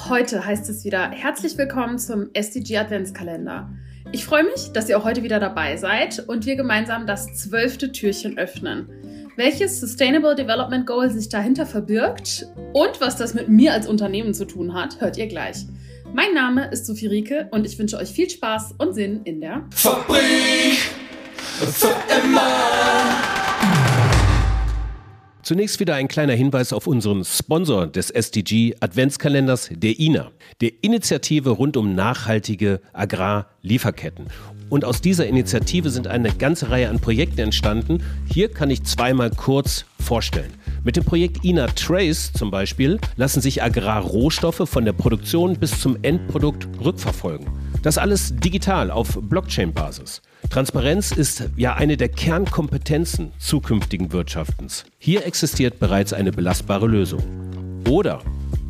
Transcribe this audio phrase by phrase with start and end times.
[0.00, 3.68] Auch heute heißt es wieder herzlich willkommen zum SDG Adventskalender.
[4.12, 7.92] Ich freue mich, dass ihr auch heute wieder dabei seid und wir gemeinsam das zwölfte
[7.92, 8.88] Türchen öffnen.
[9.36, 14.46] Welches Sustainable Development Goal sich dahinter verbirgt und was das mit mir als Unternehmen zu
[14.46, 15.66] tun hat, hört ihr gleich.
[16.14, 19.66] Mein Name ist Sophie Rieke und ich wünsche euch viel Spaß und Sinn in der
[19.70, 20.78] Fabrik
[21.58, 23.29] für immer.
[25.42, 30.30] Zunächst wieder ein kleiner Hinweis auf unseren Sponsor des SDG Adventskalenders, der INA,
[30.60, 34.26] der Initiative rund um nachhaltige Agrarlieferketten.
[34.68, 38.02] Und aus dieser Initiative sind eine ganze Reihe an Projekten entstanden.
[38.30, 40.52] Hier kann ich zweimal kurz vorstellen.
[40.84, 45.96] Mit dem Projekt INA Trace zum Beispiel lassen sich Agrarrohstoffe von der Produktion bis zum
[46.02, 47.48] Endprodukt rückverfolgen.
[47.82, 50.20] Das alles digital auf Blockchain-Basis.
[50.48, 54.84] Transparenz ist ja eine der Kernkompetenzen zukünftigen Wirtschaftens.
[54.98, 57.22] Hier existiert bereits eine belastbare Lösung.
[57.88, 58.22] Oder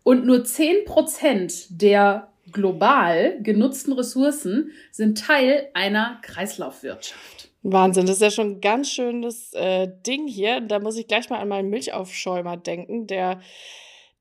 [0.03, 7.49] Und nur 10 Prozent der global genutzten Ressourcen sind Teil einer Kreislaufwirtschaft.
[7.63, 10.61] Wahnsinn, das ist ja schon ein ganz schönes äh, Ding hier.
[10.61, 13.41] Da muss ich gleich mal an meinen Milchaufschäumer denken, der,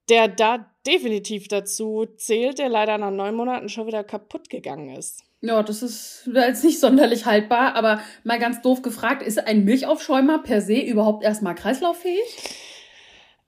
[0.09, 5.26] der da definitiv dazu zählt, der leider nach neun Monaten schon wieder kaputt gegangen ist.
[5.41, 10.43] Ja, das ist jetzt nicht sonderlich haltbar, aber mal ganz doof gefragt, ist ein Milchaufschäumer
[10.43, 12.25] per se überhaupt erstmal kreislauffähig?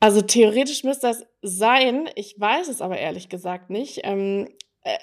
[0.00, 4.00] Also theoretisch müsste das sein, ich weiß es aber ehrlich gesagt nicht.
[4.04, 4.48] Ähm,
[4.82, 4.98] äh,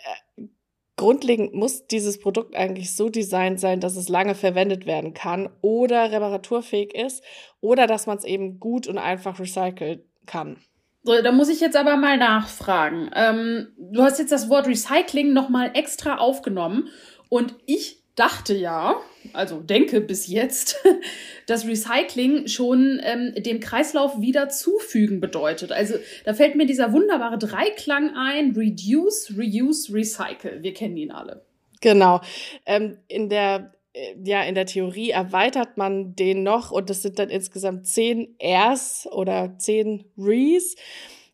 [0.95, 6.11] grundlegend muss dieses Produkt eigentlich so designt sein, dass es lange verwendet werden kann oder
[6.11, 7.23] reparaturfähig ist
[7.59, 10.57] oder dass man es eben gut und einfach recyceln kann.
[11.05, 13.11] So, da muss ich jetzt aber mal nachfragen.
[13.15, 16.89] Ähm, du hast jetzt das Wort Recycling nochmal extra aufgenommen
[17.29, 18.95] und ich dachte ja,
[19.33, 20.83] also denke bis jetzt,
[21.45, 25.71] dass Recycling schon ähm, dem Kreislauf wieder zufügen bedeutet.
[25.71, 30.63] Also da fällt mir dieser wunderbare Dreiklang ein, Reduce, Reuse, Recycle.
[30.63, 31.45] Wir kennen ihn alle.
[31.81, 32.21] Genau.
[32.65, 33.74] Ähm, in der
[34.23, 39.07] ja, in der Theorie erweitert man den noch und das sind dann insgesamt zehn Rs
[39.11, 40.75] oder zehn Res.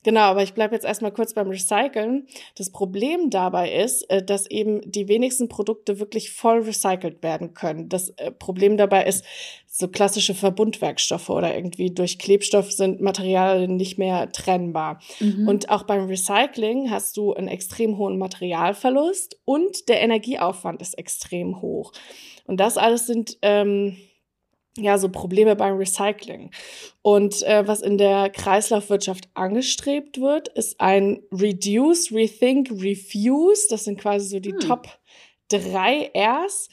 [0.04, 2.28] Genau, aber ich bleibe jetzt erstmal kurz beim Recyceln.
[2.56, 7.88] Das Problem dabei ist, äh, dass eben die wenigsten Produkte wirklich voll recycelt werden können.
[7.88, 9.24] Das äh, Problem dabei ist,
[9.68, 15.00] so klassische Verbundwerkstoffe oder irgendwie durch Klebstoff sind Materialien nicht mehr trennbar.
[15.20, 15.48] Mhm.
[15.48, 21.62] Und auch beim Recycling hast du einen extrem hohen Materialverlust und der Energieaufwand ist extrem
[21.62, 21.94] hoch.
[22.46, 23.96] Und das alles sind ähm,
[24.78, 26.52] ja so Probleme beim Recycling.
[27.02, 33.68] Und äh, was in der Kreislaufwirtschaft angestrebt wird, ist ein Reduce, Rethink, Refuse.
[33.70, 34.60] Das sind quasi so die hm.
[34.60, 34.88] Top
[35.50, 36.70] drei Rs.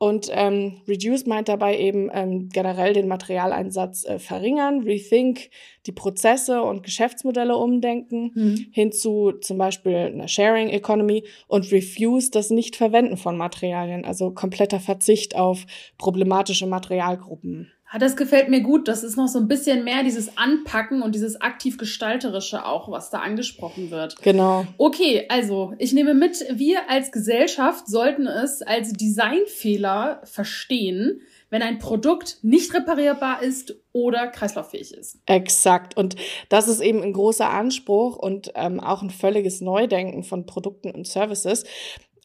[0.00, 5.50] Und ähm, Reduce meint dabei eben ähm, generell den Materialeinsatz äh, verringern, Rethink
[5.86, 8.66] die Prozesse und Geschäftsmodelle umdenken, mhm.
[8.70, 14.78] hin zu zum Beispiel einer Sharing Economy und Refuse das Nicht-Verwenden von Materialien, also kompletter
[14.78, 15.66] Verzicht auf
[15.98, 17.72] problematische Materialgruppen.
[17.90, 18.86] Ah, das gefällt mir gut.
[18.86, 23.08] Das ist noch so ein bisschen mehr dieses Anpacken und dieses aktiv gestalterische auch, was
[23.08, 24.20] da angesprochen wird.
[24.20, 24.66] Genau.
[24.76, 31.78] Okay, also ich nehme mit, wir als Gesellschaft sollten es als Designfehler verstehen, wenn ein
[31.78, 35.18] Produkt nicht reparierbar ist oder kreislauffähig ist.
[35.24, 35.96] Exakt.
[35.96, 36.16] Und
[36.50, 41.06] das ist eben ein großer Anspruch und ähm, auch ein völliges Neudenken von Produkten und
[41.06, 41.64] Services.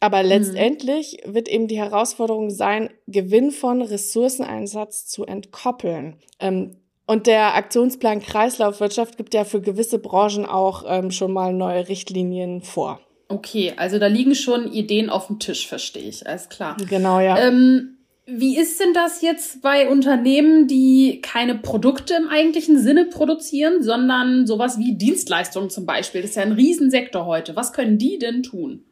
[0.04, 0.30] Aber mhm.
[0.30, 1.34] letztendlich mhm.
[1.34, 6.18] wird eben die Herausforderung sein, Gewinn von Ressourceneinsatz zu entkoppeln.
[6.42, 6.76] Ähm,
[7.08, 12.62] und der Aktionsplan Kreislaufwirtschaft gibt ja für gewisse Branchen auch ähm, schon mal neue Richtlinien
[12.62, 13.00] vor.
[13.30, 16.28] Okay, also da liegen schon Ideen auf dem Tisch, verstehe ich.
[16.28, 16.76] Alles klar.
[16.90, 17.38] Genau, ja.
[17.38, 23.82] Ähm, wie ist denn das jetzt bei Unternehmen, die keine Produkte im eigentlichen Sinne produzieren,
[23.82, 26.22] sondern sowas wie Dienstleistungen zum Beispiel?
[26.22, 27.56] Das ist ja ein Riesensektor heute.
[27.56, 28.84] Was können die denn tun?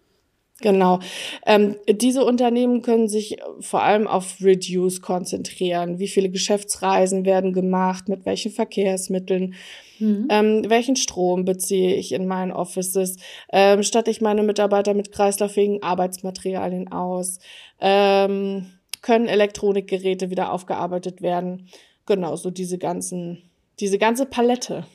[0.61, 0.99] Genau.
[1.45, 5.99] Ähm, diese Unternehmen können sich vor allem auf Reduce konzentrieren.
[5.99, 8.07] Wie viele Geschäftsreisen werden gemacht?
[8.07, 9.55] Mit welchen Verkehrsmitteln?
[9.99, 10.27] Mhm.
[10.29, 13.17] Ähm, welchen Strom beziehe ich in meinen Offices?
[13.51, 17.39] Ähm, statte ich meine Mitarbeiter mit kreislauffähigen Arbeitsmaterialien aus?
[17.79, 18.67] Ähm,
[19.01, 21.69] können Elektronikgeräte wieder aufgearbeitet werden?
[22.05, 23.49] Genau, so diese ganzen,
[23.79, 24.85] diese ganze Palette.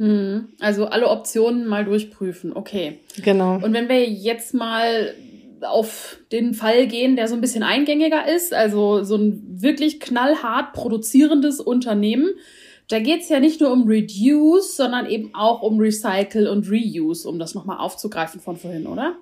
[0.00, 3.00] Hm, also alle Optionen mal durchprüfen, okay.
[3.22, 3.56] Genau.
[3.56, 5.14] Und wenn wir jetzt mal
[5.60, 10.72] auf den Fall gehen, der so ein bisschen eingängiger ist, also so ein wirklich knallhart
[10.72, 12.30] produzierendes Unternehmen,
[12.88, 17.38] da geht's ja nicht nur um Reduce, sondern eben auch um Recycle und Reuse, um
[17.38, 19.16] das nochmal aufzugreifen von vorhin, oder?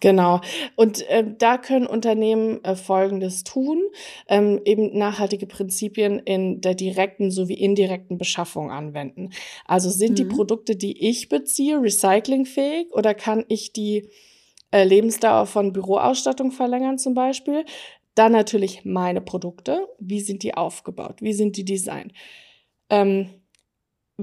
[0.00, 0.40] Genau.
[0.74, 3.82] Und äh, da können Unternehmen äh, Folgendes tun,
[4.26, 9.30] ähm, eben nachhaltige Prinzipien in der direkten sowie indirekten Beschaffung anwenden.
[9.66, 10.14] Also sind mhm.
[10.14, 14.08] die Produkte, die ich beziehe, recyclingfähig oder kann ich die
[14.70, 17.64] äh, Lebensdauer von Büroausstattung verlängern zum Beispiel?
[18.14, 19.86] Dann natürlich meine Produkte.
[19.98, 21.20] Wie sind die aufgebaut?
[21.20, 22.12] Wie sind die designt?
[22.90, 23.41] Ähm,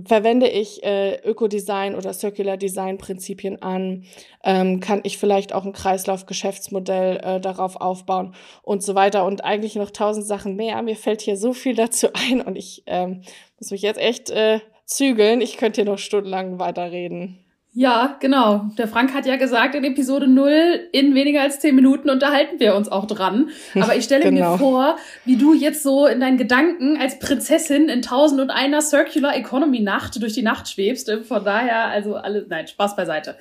[0.05, 4.05] verwende ich äh, Ökodesign oder Circular Design Prinzipien an,
[4.43, 9.75] ähm, kann ich vielleicht auch ein Kreislauf-Geschäftsmodell äh, darauf aufbauen und so weiter und eigentlich
[9.75, 10.81] noch tausend Sachen mehr.
[10.81, 13.21] Mir fällt hier so viel dazu ein und ich ähm,
[13.59, 15.41] muss mich jetzt echt äh, zügeln.
[15.41, 17.39] Ich könnte hier noch stundenlang weiterreden.
[17.71, 18.65] Ja, genau.
[18.79, 22.75] Der Frank hat ja gesagt, in Episode 0 in weniger als 10 Minuten unterhalten wir
[22.75, 23.49] uns auch dran.
[23.75, 24.53] Aber ich stelle genau.
[24.53, 28.81] mir vor, wie du jetzt so in deinen Gedanken als Prinzessin in tausend und einer
[28.81, 31.11] Circular Economy Nacht durch die Nacht schwebst.
[31.27, 33.37] Von daher, also alle, nein, Spaß beiseite.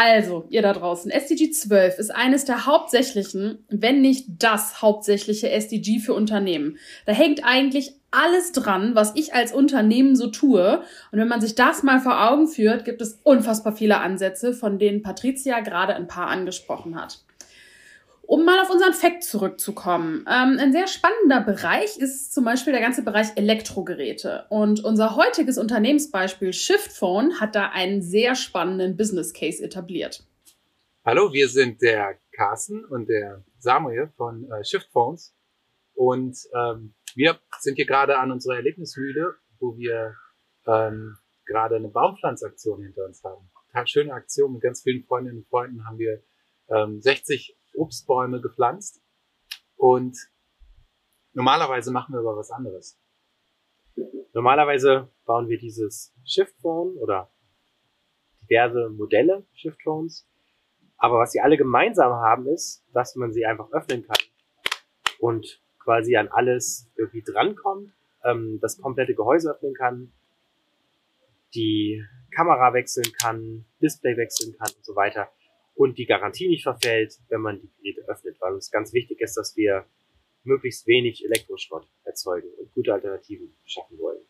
[0.00, 5.98] Also, ihr da draußen, SDG 12 ist eines der hauptsächlichen, wenn nicht das hauptsächliche SDG
[5.98, 6.78] für Unternehmen.
[7.04, 10.82] Da hängt eigentlich alles dran, was ich als Unternehmen so tue.
[11.10, 14.78] Und wenn man sich das mal vor Augen führt, gibt es unfassbar viele Ansätze, von
[14.78, 17.24] denen Patricia gerade ein paar angesprochen hat.
[18.28, 20.26] Um mal auf unseren Fakt zurückzukommen.
[20.28, 24.44] Ähm, ein sehr spannender Bereich ist zum Beispiel der ganze Bereich Elektrogeräte.
[24.50, 30.26] Und unser heutiges Unternehmensbeispiel Shiftphone hat da einen sehr spannenden Business Case etabliert.
[31.06, 35.34] Hallo, wir sind der Carsten und der Samuel von äh, Shiftphones.
[35.94, 40.14] Und ähm, wir sind hier gerade an unserer Erlebnismühle, wo wir
[40.66, 41.16] ähm,
[41.46, 43.48] gerade eine Baumpflanzaktion hinter uns haben.
[43.86, 46.22] Schöne Aktion mit ganz vielen Freundinnen und Freunden haben wir
[46.68, 49.02] ähm, 60 Obstbäume gepflanzt
[49.76, 50.16] und
[51.32, 52.98] normalerweise machen wir aber was anderes.
[54.32, 57.30] Normalerweise bauen wir dieses Shift Phone oder
[58.42, 60.28] diverse Modelle Shift Phones.
[60.96, 64.18] Aber was sie alle gemeinsam haben ist, dass man sie einfach öffnen kann
[65.20, 67.92] und quasi an alles irgendwie drankommt,
[68.24, 70.12] ähm, das komplette Gehäuse öffnen kann,
[71.54, 75.30] die Kamera wechseln kann, Display wechseln kann und so weiter
[75.78, 79.36] und die Garantie nicht verfällt, wenn man die Geräte öffnet, weil uns ganz wichtig ist,
[79.36, 79.86] dass wir
[80.42, 84.20] möglichst wenig Elektroschrott erzeugen und gute Alternativen schaffen wollen.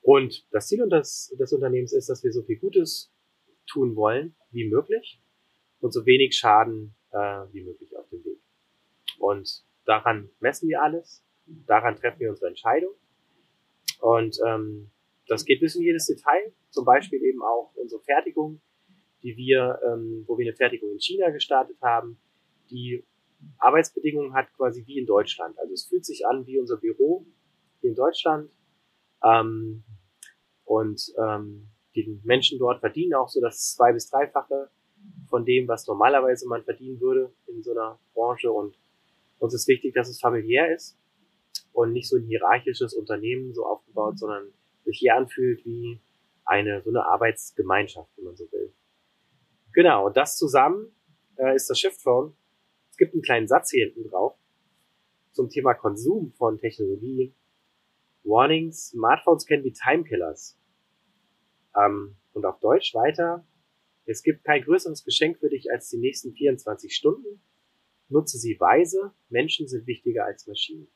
[0.00, 3.12] Und das Ziel des, des Unternehmens ist, dass wir so viel Gutes
[3.66, 5.20] tun wollen wie möglich
[5.80, 8.40] und so wenig Schaden äh, wie möglich auf dem Weg.
[9.18, 12.94] Und daran messen wir alles, daran treffen wir unsere Entscheidung.
[14.00, 14.90] Und ähm,
[15.26, 18.62] das geht bis in jedes Detail, zum Beispiel eben auch unsere Fertigung
[19.22, 22.18] die wir, ähm, wo wir eine Fertigung in China gestartet haben,
[22.70, 23.04] die
[23.58, 25.58] Arbeitsbedingungen hat quasi wie in Deutschland.
[25.58, 27.26] Also es fühlt sich an wie unser Büro
[27.82, 28.50] in Deutschland.
[29.22, 29.84] Ähm,
[30.64, 34.70] und ähm, die Menschen dort verdienen auch so das zwei- bis dreifache
[35.28, 38.50] von dem, was normalerweise man verdienen würde in so einer Branche.
[38.50, 38.78] Und
[39.38, 40.96] uns ist wichtig, dass es familiär ist
[41.72, 44.52] und nicht so ein hierarchisches Unternehmen so aufgebaut, sondern
[44.84, 46.00] sich hier anfühlt wie
[46.44, 48.72] eine so eine Arbeitsgemeinschaft, wenn man so will.
[49.72, 50.94] Genau, und das zusammen
[51.36, 52.36] äh, ist das Shift Phone.
[52.90, 54.36] Es gibt einen kleinen Satz hier hinten drauf
[55.32, 57.34] zum Thema Konsum von Technologie
[58.24, 60.56] Warnings, Smartphones can be time killers.
[61.76, 63.44] Ähm, und auf Deutsch weiter,
[64.04, 67.42] es gibt kein größeres Geschenk für dich als die nächsten 24 Stunden.
[68.08, 70.88] Nutze sie weise, Menschen sind wichtiger als Maschinen.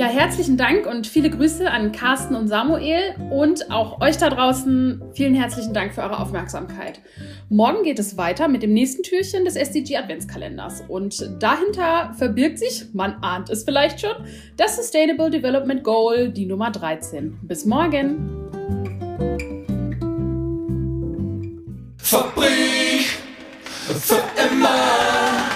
[0.00, 5.02] Ja, herzlichen Dank und viele Grüße an Carsten und Samuel und auch euch da draußen.
[5.12, 7.02] Vielen herzlichen Dank für eure Aufmerksamkeit.
[7.50, 12.86] Morgen geht es weiter mit dem nächsten Türchen des SDG Adventskalenders und dahinter verbirgt sich,
[12.94, 14.14] man ahnt es vielleicht schon,
[14.56, 17.38] das Sustainable Development Goal, die Nummer 13.
[17.42, 18.48] Bis morgen!
[21.98, 23.04] Fabrik
[23.84, 25.49] für immer.